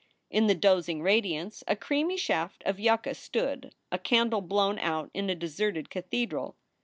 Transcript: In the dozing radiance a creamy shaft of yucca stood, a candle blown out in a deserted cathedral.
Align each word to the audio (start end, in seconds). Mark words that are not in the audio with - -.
In 0.31 0.47
the 0.47 0.55
dozing 0.55 1.03
radiance 1.03 1.63
a 1.67 1.75
creamy 1.75 2.17
shaft 2.17 2.63
of 2.65 2.79
yucca 2.79 3.13
stood, 3.13 3.75
a 3.91 3.99
candle 3.99 4.41
blown 4.41 4.79
out 4.79 5.11
in 5.13 5.29
a 5.29 5.35
deserted 5.35 5.91
cathedral. 5.91 6.55